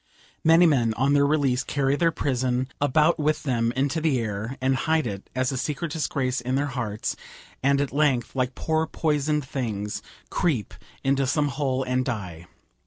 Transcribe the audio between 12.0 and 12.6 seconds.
die.